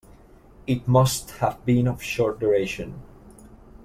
It 0.65 0.87
must 0.87 1.29
have 1.29 1.63
been 1.63 1.87
of 1.87 2.01
short 2.01 2.39
duration. 2.39 3.03